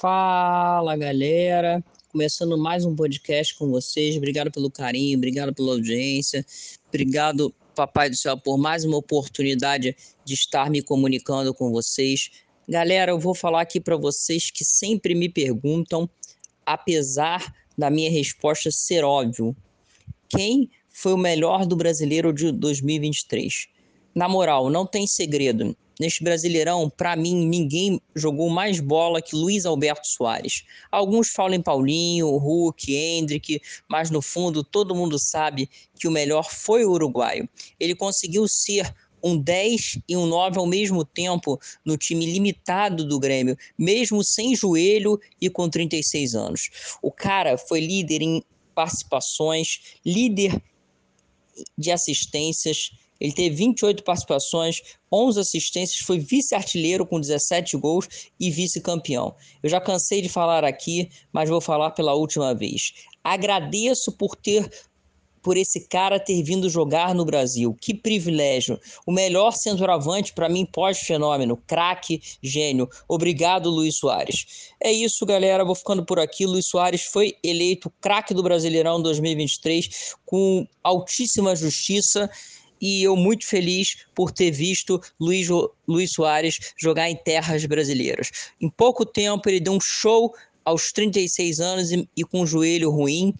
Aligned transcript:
Fala 0.00 0.96
galera, 0.96 1.84
começando 2.12 2.56
mais 2.56 2.84
um 2.84 2.94
podcast 2.94 3.52
com 3.56 3.68
vocês. 3.68 4.16
Obrigado 4.16 4.48
pelo 4.48 4.70
carinho, 4.70 5.18
obrigado 5.18 5.52
pela 5.52 5.72
audiência, 5.72 6.46
obrigado, 6.86 7.52
Papai 7.74 8.08
do 8.08 8.14
Céu, 8.14 8.38
por 8.38 8.56
mais 8.56 8.84
uma 8.84 8.96
oportunidade 8.96 9.96
de 10.24 10.34
estar 10.34 10.70
me 10.70 10.82
comunicando 10.82 11.52
com 11.52 11.72
vocês. 11.72 12.30
Galera, 12.68 13.10
eu 13.10 13.18
vou 13.18 13.34
falar 13.34 13.62
aqui 13.62 13.80
para 13.80 13.96
vocês 13.96 14.52
que 14.52 14.64
sempre 14.64 15.16
me 15.16 15.28
perguntam, 15.28 16.08
apesar 16.64 17.52
da 17.76 17.90
minha 17.90 18.08
resposta 18.08 18.70
ser 18.70 19.02
óbvio, 19.02 19.56
quem 20.28 20.70
foi 20.90 21.12
o 21.12 21.18
melhor 21.18 21.66
do 21.66 21.74
brasileiro 21.74 22.32
de 22.32 22.52
2023? 22.52 23.66
Na 24.14 24.28
moral, 24.28 24.70
não 24.70 24.86
tem 24.86 25.08
segredo 25.08 25.76
neste 25.98 26.22
Brasileirão, 26.22 26.90
para 26.90 27.16
mim, 27.16 27.46
ninguém 27.46 28.00
jogou 28.14 28.48
mais 28.48 28.80
bola 28.80 29.22
que 29.22 29.34
Luiz 29.34 29.66
Alberto 29.66 30.06
Soares. 30.06 30.64
Alguns 30.90 31.28
falam 31.28 31.54
em 31.54 31.62
Paulinho, 31.62 32.28
Hulk, 32.36 32.94
Hendrick, 32.94 33.60
mas 33.88 34.10
no 34.10 34.22
fundo 34.22 34.62
todo 34.62 34.94
mundo 34.94 35.18
sabe 35.18 35.68
que 35.98 36.08
o 36.08 36.10
melhor 36.10 36.50
foi 36.50 36.84
o 36.84 36.90
uruguaio. 36.90 37.48
Ele 37.78 37.94
conseguiu 37.94 38.46
ser 38.46 38.94
um 39.22 39.36
10 39.36 39.98
e 40.08 40.16
um 40.16 40.26
9 40.26 40.58
ao 40.58 40.66
mesmo 40.66 41.04
tempo 41.04 41.60
no 41.84 41.96
time 41.96 42.24
limitado 42.26 43.04
do 43.04 43.18
Grêmio, 43.18 43.56
mesmo 43.76 44.22
sem 44.22 44.54
joelho 44.54 45.18
e 45.40 45.50
com 45.50 45.68
36 45.68 46.34
anos. 46.34 46.70
O 47.02 47.10
cara 47.10 47.58
foi 47.58 47.80
líder 47.80 48.22
em 48.22 48.42
participações, 48.74 49.96
líder 50.06 50.62
de 51.76 51.90
assistências, 51.90 52.92
ele 53.20 53.32
teve 53.32 53.54
28 53.56 54.02
participações, 54.04 54.82
11 55.12 55.40
assistências, 55.40 56.00
foi 56.00 56.18
vice-artilheiro 56.18 57.06
com 57.06 57.20
17 57.20 57.76
gols 57.76 58.08
e 58.38 58.50
vice-campeão. 58.50 59.34
Eu 59.62 59.68
já 59.68 59.80
cansei 59.80 60.22
de 60.22 60.28
falar 60.28 60.64
aqui, 60.64 61.08
mas 61.32 61.48
vou 61.48 61.60
falar 61.60 61.90
pela 61.90 62.14
última 62.14 62.54
vez. 62.54 62.92
Agradeço 63.24 64.12
por 64.12 64.36
ter 64.36 64.70
por 65.42 65.56
esse 65.56 65.88
cara 65.88 66.20
ter 66.20 66.42
vindo 66.42 66.68
jogar 66.68 67.14
no 67.14 67.24
Brasil. 67.24 67.74
Que 67.80 67.94
privilégio. 67.94 68.78
O 69.06 69.12
melhor 69.12 69.52
centroavante 69.52 70.32
para 70.32 70.48
mim 70.48 70.66
pós-fenômeno, 70.66 71.56
craque, 71.66 72.20
gênio. 72.42 72.88
Obrigado, 73.08 73.70
Luiz 73.70 73.96
Soares. 73.96 74.74
É 74.78 74.92
isso, 74.92 75.24
galera. 75.24 75.64
Vou 75.64 75.74
ficando 75.74 76.04
por 76.04 76.18
aqui. 76.18 76.44
Luiz 76.44 76.66
Soares 76.66 77.04
foi 77.04 77.36
eleito 77.42 77.90
craque 78.00 78.34
do 78.34 78.42
Brasileirão 78.42 79.00
2023 79.00 80.14
com 80.26 80.66
altíssima 80.82 81.56
justiça 81.56 82.28
e 82.80 83.02
eu 83.02 83.16
muito 83.16 83.46
feliz 83.46 84.06
por 84.14 84.30
ter 84.30 84.50
visto 84.50 85.00
Luiz, 85.20 85.48
Luiz 85.86 86.12
Soares 86.12 86.72
jogar 86.76 87.08
em 87.08 87.16
terras 87.16 87.64
brasileiras. 87.64 88.30
Em 88.60 88.68
pouco 88.68 89.04
tempo 89.04 89.48
ele 89.48 89.60
deu 89.60 89.72
um 89.72 89.80
show 89.80 90.34
aos 90.64 90.92
36 90.92 91.60
anos 91.60 91.92
e, 91.92 92.08
e 92.16 92.24
com 92.24 92.42
um 92.42 92.46
joelho 92.46 92.90
ruim 92.90 93.34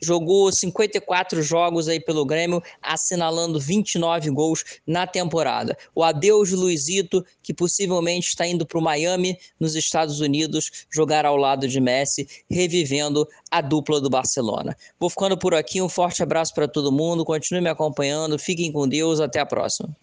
jogou 0.00 0.50
54 0.52 1.42
jogos 1.42 1.88
aí 1.88 2.00
pelo 2.00 2.24
Grêmio, 2.24 2.62
assinalando 2.82 3.60
29 3.60 4.30
gols 4.30 4.64
na 4.86 5.06
temporada. 5.06 5.76
O 5.94 6.02
adeus 6.02 6.50
Luizito, 6.50 7.24
que 7.42 7.54
possivelmente 7.54 8.28
está 8.28 8.46
indo 8.46 8.66
para 8.66 8.78
o 8.78 8.82
Miami, 8.82 9.38
nos 9.58 9.74
Estados 9.74 10.20
Unidos, 10.20 10.86
jogar 10.90 11.24
ao 11.24 11.36
lado 11.36 11.66
de 11.66 11.80
Messi, 11.80 12.28
revivendo 12.50 13.26
a 13.50 13.60
dupla 13.60 14.00
do 14.00 14.10
Barcelona. 14.10 14.76
Vou 14.98 15.10
ficando 15.10 15.36
por 15.36 15.54
aqui, 15.54 15.80
um 15.80 15.88
forte 15.88 16.22
abraço 16.22 16.54
para 16.54 16.68
todo 16.68 16.92
mundo, 16.92 17.24
continue 17.24 17.60
me 17.60 17.70
acompanhando, 17.70 18.38
fiquem 18.38 18.72
com 18.72 18.88
Deus, 18.88 19.20
até 19.20 19.40
a 19.40 19.46
próxima. 19.46 19.94